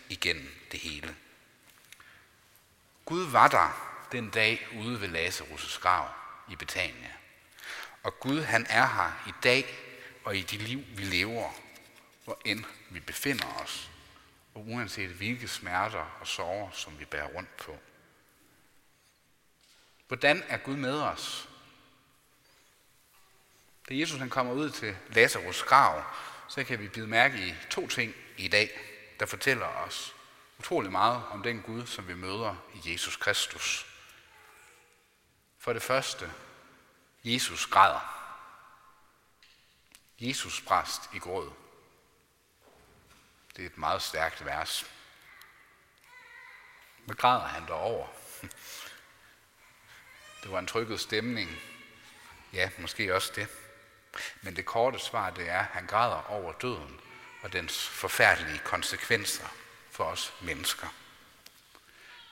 igennem 0.08 0.54
det 0.73 0.80
hele. 0.80 1.16
Gud 3.04 3.30
var 3.30 3.49
der 3.49 3.90
den 4.12 4.30
dag 4.30 4.66
ude 4.76 5.00
ved 5.00 5.08
Lazarus' 5.08 5.80
grav 5.80 6.08
i 6.50 6.56
Betania. 6.56 7.12
Og 8.02 8.20
Gud 8.20 8.40
han 8.40 8.66
er 8.68 8.87
her 8.87 9.25
i 9.28 9.32
dag 9.42 9.66
og 10.25 10.37
i 10.37 10.42
de 10.42 10.56
liv, 10.56 10.84
vi 10.88 11.02
lever, 11.02 11.50
hvor 12.25 12.40
end 12.44 12.64
vi 12.90 13.00
befinder 13.00 13.62
os, 13.62 13.90
og 14.54 14.68
uanset 14.68 15.11
hvilke 15.11 15.49
smerter 15.49 16.16
og 16.20 16.26
sorger, 16.26 16.70
som 16.70 16.99
vi 16.99 17.04
bærer 17.04 17.28
rundt 17.28 17.56
på. 17.56 17.78
Hvordan 20.08 20.42
er 20.49 20.56
Gud 20.56 20.76
med 20.76 21.00
os? 21.00 21.49
Da 23.88 23.94
Jesus 23.94 24.18
han 24.18 24.30
kommer 24.30 24.52
ud 24.52 24.70
til 24.70 24.96
Lazarus 25.08 25.62
grav, 25.62 26.02
så 26.49 26.64
kan 26.64 26.80
vi 26.80 26.88
bide 26.88 27.06
mærke 27.06 27.46
i 27.46 27.54
to 27.70 27.88
ting 27.88 28.14
i 28.37 28.49
dag, 28.49 28.70
der 29.21 29.26
fortæller 29.26 29.66
os 29.66 30.14
utrolig 30.59 30.92
meget 30.92 31.23
om 31.30 31.42
den 31.42 31.62
Gud, 31.62 31.87
som 31.87 32.09
vi 32.09 32.14
møder 32.14 32.56
i 32.75 32.92
Jesus 32.92 33.16
Kristus. 33.16 33.87
For 35.59 35.73
det 35.73 35.83
første, 35.83 36.33
Jesus 37.25 37.66
græder. 37.66 38.14
Jesus 40.21 40.61
bræst 40.61 41.02
i 41.14 41.18
gråd. 41.18 41.52
Det 43.56 43.62
er 43.62 43.66
et 43.66 43.78
meget 43.78 44.02
stærkt 44.02 44.44
vers. 44.44 44.90
Hvad 47.04 47.16
græder 47.16 47.47
han 47.47 47.66
derover? 47.66 48.06
Det 50.42 50.52
var 50.52 50.59
en 50.59 50.66
trykket 50.66 51.00
stemning. 51.00 51.50
Ja, 52.52 52.71
måske 52.78 53.14
også 53.14 53.33
det. 53.37 53.49
Men 54.42 54.56
det 54.56 54.64
korte 54.64 54.99
svar 54.99 55.30
det 55.30 55.49
er, 55.49 55.59
at 55.59 55.64
han 55.64 55.87
græder 55.87 56.30
over 56.30 56.52
døden 56.52 57.00
og 57.45 57.53
dens 57.53 57.89
forfærdelige 57.89 58.59
konsekvenser 58.59 59.47
for 59.91 60.05
os 60.05 60.33
mennesker. 60.41 60.89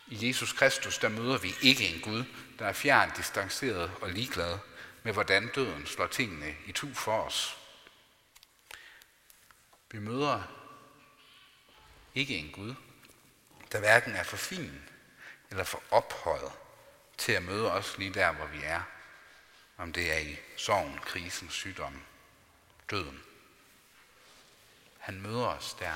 I 0.07 0.29
Jesus 0.29 0.53
Kristus, 0.53 0.99
der 0.99 1.09
møder 1.09 1.39
vi 1.39 1.55
ikke 1.63 1.89
en 1.89 2.01
Gud, 2.01 2.25
der 2.59 2.67
er 2.67 2.73
fjern, 2.73 3.11
distanceret 3.17 3.91
og 4.01 4.11
ligeglad 4.11 4.59
med, 5.03 5.13
hvordan 5.13 5.49
døden 5.55 5.87
slår 5.87 6.07
tingene 6.07 6.57
i 6.67 6.73
tu 6.73 6.95
for 6.95 7.23
os. 7.23 7.57
Vi 9.91 9.99
møder 9.99 10.43
ikke 12.15 12.37
en 12.37 12.53
Gud, 12.53 12.75
der 13.73 13.79
hverken 13.79 14.13
er 14.13 14.23
for 14.23 14.37
fin 14.37 14.83
eller 15.51 15.65
for 15.65 15.83
ophøjet 15.91 16.53
til 17.19 17.33
at 17.33 17.43
møde 17.43 17.73
os 17.73 17.99
lige 17.99 18.15
der, 18.15 18.33
hvor 18.33 18.47
vi 18.47 18.61
er. 18.63 18.83
Om 19.77 19.93
det 19.93 20.13
er 20.13 20.19
i 20.19 20.39
sorgen, 20.57 20.99
krisen, 20.99 21.51
sygdommen, 21.51 22.03
døden. 22.91 23.23
Han 25.03 25.21
møder 25.21 25.47
os 25.47 25.75
der, 25.75 25.95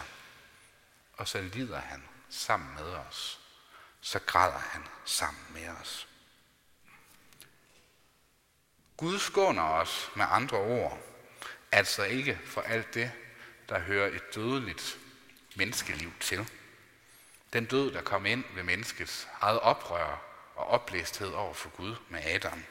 og 1.13 1.29
så 1.29 1.41
lider 1.41 1.81
han 1.81 2.03
sammen 2.29 2.75
med 2.75 2.85
os. 2.85 3.41
Så 4.01 4.19
græder 4.19 4.59
han 4.59 4.87
sammen 5.05 5.47
med 5.51 5.69
os. 5.69 6.09
Gud 8.97 9.19
skåner 9.19 9.63
os 9.63 10.11
med 10.17 10.25
andre 10.29 10.57
ord, 10.57 10.99
altså 11.73 12.05
ikke 12.05 12.41
for 12.47 12.61
alt 12.61 12.95
det, 12.95 13.13
der 13.69 13.79
hører 13.79 14.07
et 14.09 14.35
dødeligt 14.35 14.99
menneskeliv 15.55 16.13
til. 16.21 16.51
Den 17.53 17.67
død, 17.67 17.93
der 17.93 18.03
kom 18.03 18.27
ind 18.27 18.45
ved 18.55 18.63
menneskets 18.63 19.29
eget 19.41 19.61
oprør 19.61 20.23
og 20.55 20.67
oplæsthed 20.67 21.29
over 21.33 21.55
for 21.55 21.69
Gud 21.69 21.97
med 22.09 22.25
Adam. 22.25 22.65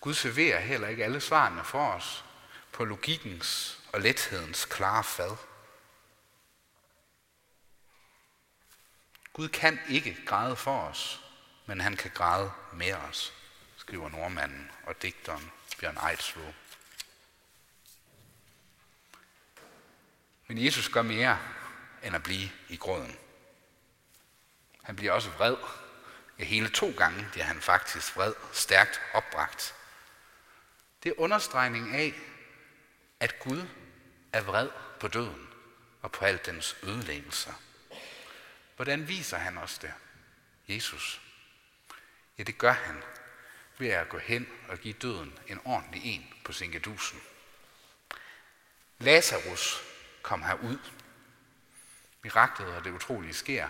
Gud 0.00 0.14
serverer 0.14 0.60
heller 0.60 0.88
ikke 0.88 1.04
alle 1.04 1.20
svarene 1.20 1.64
for 1.64 1.92
os 1.92 2.24
på 2.72 2.84
logikkens 2.84 3.81
og 3.92 4.00
lethedens 4.00 4.64
klare 4.64 5.04
fad. 5.04 5.36
Gud 9.32 9.48
kan 9.48 9.80
ikke 9.88 10.18
græde 10.26 10.56
for 10.56 10.80
os, 10.80 11.24
men 11.66 11.80
han 11.80 11.96
kan 11.96 12.10
græde 12.14 12.52
med 12.72 12.92
os, 12.92 13.32
skriver 13.76 14.08
nordmanden 14.08 14.70
og 14.86 15.02
digteren 15.02 15.52
Bjørn 15.80 15.98
Eidsvåg. 16.10 16.54
Men 20.46 20.64
Jesus 20.64 20.88
gør 20.88 21.02
mere 21.02 21.38
end 22.02 22.14
at 22.14 22.22
blive 22.22 22.50
i 22.68 22.76
gråden. 22.76 23.18
Han 24.82 24.96
bliver 24.96 25.12
også 25.12 25.30
vred. 25.30 25.56
Ja, 26.38 26.44
hele 26.44 26.68
to 26.68 26.94
gange 26.96 27.28
bliver 27.32 27.44
han 27.44 27.60
faktisk 27.60 28.16
vred, 28.16 28.34
stærkt 28.52 29.00
opbragt. 29.14 29.74
Det 31.02 31.08
er 31.08 31.20
understregning 31.20 31.94
af, 31.94 32.14
at 33.20 33.38
Gud 33.38 33.66
er 34.32 34.40
vred 34.40 34.68
på 35.00 35.08
døden 35.08 35.48
og 36.02 36.12
på 36.12 36.24
alt 36.24 36.46
dens 36.46 36.76
ødelæggelser. 36.82 37.52
Hvordan 38.76 39.08
viser 39.08 39.38
han 39.38 39.58
os 39.58 39.78
det? 39.78 39.92
Jesus. 40.68 41.20
Ja, 42.38 42.42
det 42.42 42.58
gør 42.58 42.72
han 42.72 43.02
ved 43.78 43.88
at 43.88 44.08
gå 44.08 44.18
hen 44.18 44.48
og 44.68 44.78
give 44.78 44.94
døden 44.94 45.38
en 45.46 45.60
ordentlig 45.64 46.04
en 46.04 46.34
på 46.44 46.52
sinkedusen. 46.52 47.20
Lazarus 48.98 49.82
kom 50.22 50.42
herud. 50.42 50.78
Miraklet 52.22 52.68
og 52.68 52.84
det 52.84 52.90
utrolige 52.90 53.34
sker. 53.34 53.68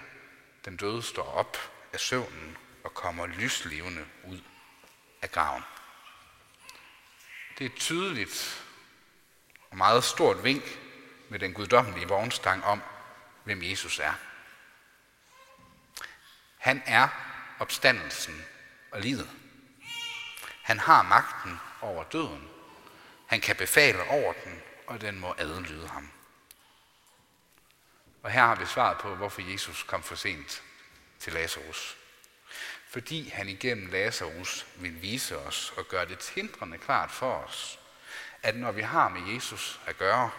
Den 0.64 0.76
døde 0.76 1.02
står 1.02 1.24
op 1.24 1.56
af 1.92 2.00
søvnen 2.00 2.56
og 2.84 2.94
kommer 2.94 3.26
lyslevende 3.26 4.06
ud 4.24 4.40
af 5.22 5.32
graven. 5.32 5.62
Det 7.58 7.66
er 7.66 7.76
tydeligt 7.76 8.64
og 9.72 9.78
meget 9.78 10.04
stort 10.04 10.44
vink 10.44 10.78
med 11.28 11.38
den 11.38 11.54
guddommelige 11.54 12.08
vognstang 12.08 12.64
om, 12.64 12.82
hvem 13.44 13.62
Jesus 13.62 13.98
er. 13.98 14.12
Han 16.58 16.82
er 16.86 17.08
opstandelsen 17.58 18.44
og 18.90 19.00
livet. 19.00 19.30
Han 20.62 20.78
har 20.78 21.02
magten 21.02 21.60
over 21.80 22.04
døden. 22.04 22.48
Han 23.26 23.40
kan 23.40 23.56
befale 23.56 24.02
over 24.08 24.32
den, 24.32 24.62
og 24.86 25.00
den 25.00 25.20
må 25.20 25.34
adlyde 25.38 25.88
ham. 25.88 26.10
Og 28.22 28.30
her 28.30 28.40
har 28.40 28.54
vi 28.54 28.66
svaret 28.66 28.98
på, 28.98 29.14
hvorfor 29.14 29.42
Jesus 29.42 29.82
kom 29.82 30.02
for 30.02 30.14
sent 30.14 30.62
til 31.18 31.32
Lazarus. 31.32 31.96
Fordi 32.88 33.28
han 33.28 33.48
igennem 33.48 33.86
Lazarus 33.86 34.66
vil 34.76 35.02
vise 35.02 35.38
os 35.38 35.72
og 35.76 35.88
gøre 35.88 36.08
det 36.08 36.18
tindrende 36.18 36.78
klart 36.78 37.10
for 37.10 37.34
os, 37.34 37.78
at 38.42 38.56
når 38.56 38.72
vi 38.72 38.80
har 38.80 39.08
med 39.08 39.34
Jesus 39.34 39.80
at 39.86 39.98
gøre, 39.98 40.30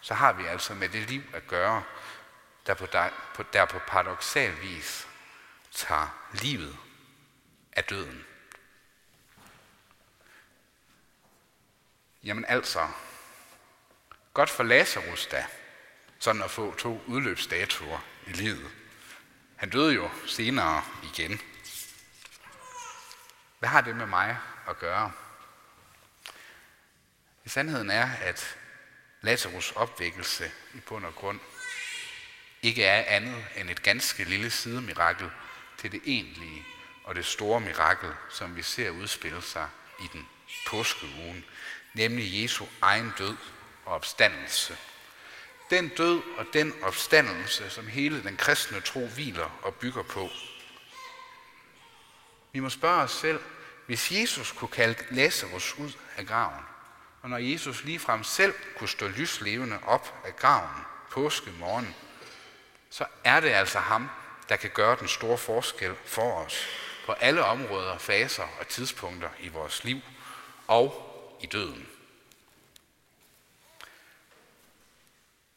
så 0.00 0.14
har 0.14 0.32
vi 0.32 0.46
altså 0.46 0.74
med 0.74 0.88
det 0.88 1.10
liv 1.10 1.22
at 1.32 1.46
gøre, 1.46 1.82
der 2.66 2.74
på, 2.74 2.86
der, 2.86 3.10
på, 3.34 3.42
der 3.52 3.64
på 3.64 3.78
paradoxal 3.86 4.60
vis 4.60 5.08
tager 5.72 6.28
livet 6.32 6.76
af 7.72 7.84
døden. 7.84 8.24
Jamen 12.24 12.44
altså, 12.48 12.88
godt 14.34 14.50
for 14.50 14.62
Lazarus 14.62 15.26
da, 15.26 15.46
sådan 16.18 16.42
at 16.42 16.50
få 16.50 16.74
to 16.74 17.02
udløbsdatoer 17.06 17.98
i 18.26 18.32
livet. 18.32 18.70
Han 19.56 19.70
døde 19.70 19.94
jo 19.94 20.10
senere 20.26 20.82
igen. 21.02 21.40
Hvad 23.58 23.68
har 23.68 23.80
det 23.80 23.96
med 23.96 24.06
mig 24.06 24.38
at 24.68 24.78
gøre? 24.78 25.12
Sandheden 27.48 27.90
er, 27.90 28.10
at 28.22 28.56
Lazarus 29.20 29.72
opvækkelse 29.72 30.50
i 30.74 30.80
bund 30.80 31.06
og 31.06 31.14
grund 31.14 31.40
ikke 32.62 32.84
er 32.84 33.16
andet 33.16 33.44
end 33.56 33.70
et 33.70 33.82
ganske 33.82 34.24
lille 34.24 34.50
sidemirakel 34.50 35.30
til 35.78 35.92
det 35.92 36.00
egentlige 36.04 36.66
og 37.04 37.14
det 37.14 37.26
store 37.26 37.60
mirakel, 37.60 38.10
som 38.30 38.56
vi 38.56 38.62
ser 38.62 38.90
udspille 38.90 39.42
sig 39.42 39.68
i 40.00 40.08
den 40.12 40.28
påskeugen, 40.66 41.44
nemlig 41.94 42.42
Jesu 42.42 42.66
egen 42.82 43.12
død 43.18 43.36
og 43.84 43.94
opstandelse 43.94 44.76
den 45.70 45.88
død 45.88 46.22
og 46.36 46.46
den 46.52 46.74
opstandelse, 46.82 47.70
som 47.70 47.86
hele 47.86 48.22
den 48.22 48.36
kristne 48.36 48.80
tro 48.80 49.06
hviler 49.06 49.58
og 49.62 49.74
bygger 49.74 50.02
på. 50.02 50.30
Vi 52.52 52.60
må 52.60 52.68
spørge 52.68 53.02
os 53.02 53.12
selv, 53.12 53.40
hvis 53.86 54.12
Jesus 54.12 54.52
kunne 54.52 54.68
kalde 54.68 55.04
Lazarus 55.10 55.74
ud 55.78 55.92
af 56.16 56.26
graven, 56.26 56.64
og 57.22 57.30
når 57.30 57.38
Jesus 57.38 57.84
ligefrem 57.84 58.24
selv 58.24 58.54
kunne 58.76 58.88
stå 58.88 59.08
lyslevende 59.08 59.78
op 59.86 60.22
af 60.24 60.36
graven 60.36 60.84
påske 61.10 61.50
morgen, 61.50 61.94
så 62.90 63.04
er 63.24 63.40
det 63.40 63.48
altså 63.48 63.78
ham, 63.78 64.08
der 64.48 64.56
kan 64.56 64.70
gøre 64.70 64.96
den 65.00 65.08
store 65.08 65.38
forskel 65.38 65.94
for 66.04 66.44
os 66.44 66.66
på 67.06 67.12
alle 67.12 67.44
områder, 67.44 67.98
faser 67.98 68.48
og 68.60 68.68
tidspunkter 68.68 69.28
i 69.40 69.48
vores 69.48 69.84
liv 69.84 70.00
og 70.66 71.04
i 71.42 71.46
døden. 71.46 71.88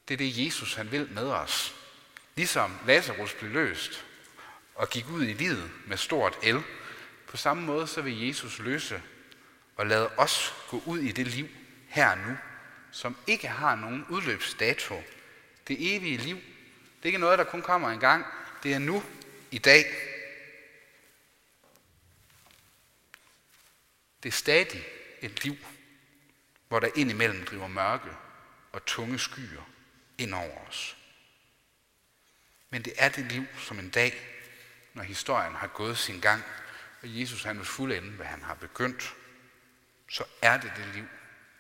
Det 0.07 0.13
er 0.13 0.17
det, 0.17 0.45
Jesus 0.45 0.73
han 0.73 0.91
vil 0.91 1.09
med 1.11 1.27
os. 1.27 1.75
Ligesom 2.35 2.79
Lazarus 2.85 3.33
blev 3.33 3.51
løst 3.51 4.05
og 4.75 4.89
gik 4.89 5.09
ud 5.09 5.23
i 5.23 5.33
livet 5.33 5.71
med 5.85 5.97
stort 5.97 6.37
el, 6.43 6.63
på 7.27 7.37
samme 7.37 7.63
måde 7.63 7.87
så 7.87 8.01
vil 8.01 8.27
Jesus 8.27 8.59
løse 8.59 9.01
og 9.81 9.87
lad 9.87 10.09
os 10.17 10.53
gå 10.69 10.83
ud 10.85 10.99
i 10.99 11.11
det 11.11 11.27
liv 11.27 11.47
her 11.87 12.15
nu, 12.15 12.37
som 12.91 13.17
ikke 13.27 13.47
har 13.47 13.75
nogen 13.75 14.05
udløbsdato. 14.09 15.03
Det 15.67 15.95
evige 15.95 16.17
liv, 16.17 16.35
det 16.35 17.03
er 17.03 17.05
ikke 17.05 17.17
noget, 17.17 17.39
der 17.39 17.45
kun 17.45 17.61
kommer 17.61 17.89
en 17.89 17.99
gang. 17.99 18.25
Det 18.63 18.73
er 18.73 18.79
nu, 18.79 19.03
i 19.51 19.57
dag. 19.57 19.85
Det 24.23 24.29
er 24.29 24.33
stadig 24.33 24.85
et 25.21 25.43
liv, 25.43 25.57
hvor 26.67 26.79
der 26.79 26.89
indimellem 26.95 27.45
driver 27.45 27.67
mørke 27.67 28.09
og 28.71 28.85
tunge 28.85 29.19
skyer 29.19 29.69
ind 30.17 30.33
over 30.33 30.67
os. 30.67 30.97
Men 32.69 32.81
det 32.81 32.93
er 32.97 33.09
det 33.09 33.31
liv 33.31 33.45
som 33.57 33.79
en 33.79 33.89
dag, 33.89 34.13
når 34.93 35.03
historien 35.03 35.55
har 35.55 35.67
gået 35.67 35.97
sin 35.97 36.19
gang, 36.19 36.43
og 37.01 37.19
Jesus 37.19 37.43
han 37.43 37.57
vil 37.57 37.65
fuldende, 37.65 38.11
hvad 38.11 38.25
han 38.25 38.41
har 38.41 38.53
begyndt, 38.53 39.15
så 40.11 40.23
er 40.41 40.57
det 40.57 40.73
det 40.77 40.85
liv, 40.85 41.07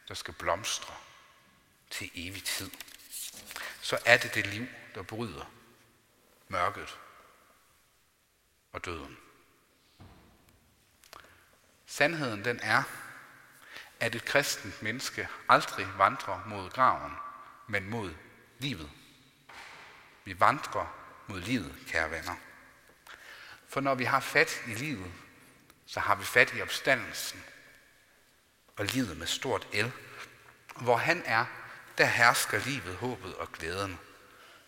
der 0.07 0.13
skal 0.13 0.33
blomstre 0.33 0.93
til 1.89 2.11
evig 2.15 2.43
tid. 2.43 2.71
Så 3.81 3.99
er 4.05 4.17
det 4.17 4.35
det 4.35 4.47
liv, 4.47 4.67
der 4.95 5.01
bryder 5.01 5.51
mørket 6.47 6.99
og 8.73 8.85
døden. 8.85 9.17
Sandheden 11.85 12.45
den 12.45 12.59
er, 12.59 12.83
at 13.99 14.15
et 14.15 14.25
kristent 14.25 14.81
menneske 14.81 15.27
aldrig 15.49 15.87
vandrer 15.97 16.43
mod 16.45 16.69
graven, 16.69 17.13
men 17.67 17.89
mod 17.89 18.13
livet. 18.59 18.91
Vi 20.23 20.39
vandrer 20.39 20.85
mod 21.27 21.39
livet, 21.39 21.75
kære 21.87 22.11
venner. 22.11 22.35
For 23.67 23.81
når 23.81 23.95
vi 23.95 24.03
har 24.03 24.19
fat 24.19 24.63
i 24.67 24.73
livet, 24.73 25.11
så 25.85 25.99
har 25.99 26.15
vi 26.15 26.23
fat 26.23 26.53
i 26.53 26.61
opstandelsen 26.61 27.43
og 28.81 28.87
livet 28.87 29.17
med 29.17 29.27
stort 29.27 29.67
el. 29.71 29.91
Hvor 30.75 30.97
han 30.97 31.23
er, 31.25 31.45
der 31.97 32.05
hersker 32.05 32.59
livet, 32.59 32.95
håbet 32.95 33.35
og 33.35 33.51
glæden, 33.51 33.99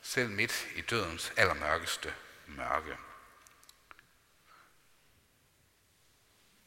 selv 0.02 0.30
midt 0.30 0.67
i 0.76 0.82
dødens 0.82 1.34
allermørkeste 1.38 2.13
mørke. 2.47 2.97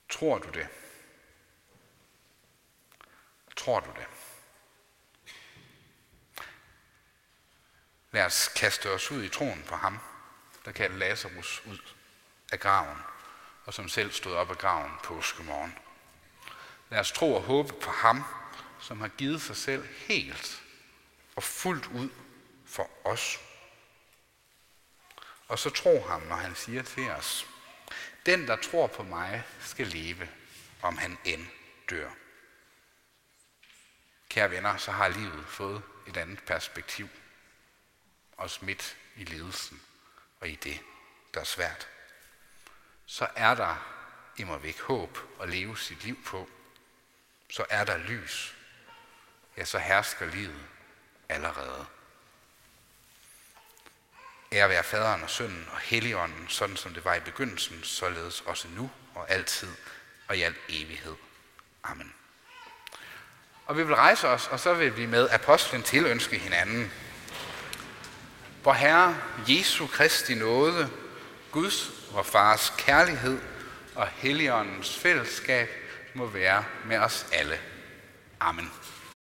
Tror 0.09 0.39
du 0.39 0.51
det? 0.51 0.69
Tror 3.57 3.81
du 3.81 3.91
det? 3.91 4.07
Lad 8.11 8.25
os 8.25 8.49
kaste 8.57 8.91
os 8.91 9.11
ud 9.11 9.23
i 9.23 9.29
troen 9.29 9.65
på 9.69 9.77
ham, 9.77 9.99
der 10.65 10.73
kaldte 10.73 10.99
Lazarus 10.99 11.63
ud 11.67 11.79
af 12.53 12.61
graven, 12.61 12.99
og 13.65 13.75
som 13.75 13.89
selv 13.89 14.13
stod 14.13 14.35
op 14.35 14.51
af 14.51 14.59
graven 14.59 14.93
påskemorgen. 15.05 15.86
Lad 16.91 17.01
os 17.01 17.13
tro 17.13 17.35
og 17.35 17.43
håbe 17.43 17.73
på 17.73 17.91
ham, 17.91 18.25
som 18.81 19.01
har 19.01 19.09
givet 19.09 19.43
sig 19.43 19.57
selv 19.57 19.87
helt 19.87 20.63
og 21.37 21.43
fuldt 21.43 21.87
ud 21.87 22.11
for 22.67 22.91
os. 23.05 23.41
Og 25.49 25.59
så 25.59 25.71
tro 25.71 26.01
ham, 26.01 26.23
når 26.23 26.37
han 26.37 26.55
siger 26.55 26.83
til 26.83 27.11
os, 27.11 27.47
den, 28.27 28.47
der 28.47 28.57
tror 28.57 28.87
på 28.87 29.03
mig, 29.03 29.45
skal 29.61 29.87
leve, 29.87 30.29
om 30.83 30.99
han 30.99 31.19
end 31.25 31.47
dør. 31.91 32.11
Kære 34.29 34.51
venner, 34.51 34.77
så 34.77 34.93
har 34.93 35.09
livet 35.09 35.45
fået 35.49 35.83
et 36.07 36.17
andet 36.17 36.43
perspektiv 36.43 37.09
Også 38.37 38.65
midt 38.65 38.97
i 39.17 39.25
ledelsen 39.25 39.83
og 40.41 40.49
i 40.49 40.55
det, 40.55 40.81
der 41.35 41.41
er 41.41 41.45
svært, 41.45 41.89
så 43.07 43.29
er 43.37 43.55
der 43.55 43.77
immer 44.37 44.59
væk 44.59 44.81
håb 44.81 45.19
at 45.41 45.49
leve 45.49 45.79
sit 45.79 46.05
liv 46.05 46.25
på. 46.25 46.49
Så 47.51 47.65
er 47.71 47.85
der 47.85 47.97
lys. 47.97 48.55
Ja, 49.57 49.65
så 49.65 49.79
hersker 49.79 50.27
livet 50.27 50.67
allerede. 51.29 51.87
Ære 54.53 54.69
være 54.69 54.83
faderen 54.83 55.23
og 55.23 55.31
sønnen 55.31 55.69
og 55.73 55.79
helligånden, 55.79 56.49
sådan 56.49 56.77
som 56.77 56.95
det 56.95 57.05
var 57.05 57.15
i 57.15 57.21
begyndelsen, 57.21 57.85
således 57.85 58.41
også 58.41 58.69
nu 58.69 58.91
og 59.15 59.31
altid 59.31 59.69
og 60.29 60.37
i 60.37 60.43
al 60.43 60.55
evighed. 60.69 61.15
Amen. 61.85 62.15
Og 63.67 63.77
vi 63.77 63.83
vil 63.83 63.95
rejse 63.95 64.29
os, 64.29 64.49
og 64.49 64.61
så 64.61 64.75
vil 64.75 64.97
vi 64.97 65.07
med 65.07 65.29
apostlen 65.31 65.83
tilønske 65.83 66.39
hinanden. 66.39 66.93
Hvor 68.63 68.73
Herre 68.73 69.19
Jesu 69.49 69.87
Kristi 69.87 70.35
nåde, 70.35 70.91
Guds 71.53 71.91
og 72.13 72.27
Fars 72.27 72.73
kærlighed 72.79 73.41
og 73.95 74.09
Helligåndens 74.09 74.99
fællesskab 74.99 75.86
må 76.17 76.27
være 76.27 76.65
med 76.85 76.99
os 76.99 77.27
alle. 77.33 77.59
Amen. 78.41 78.71